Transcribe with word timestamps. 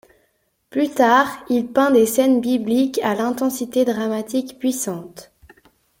Plus 0.71 0.89
tard, 0.89 1.45
il 1.47 1.67
peint 1.67 1.91
des 1.91 2.07
scènes 2.07 2.41
bibliques 2.41 2.99
à 3.03 3.13
l'intensité 3.13 3.85
dramatique 3.85 4.57
puissante. 4.57 5.31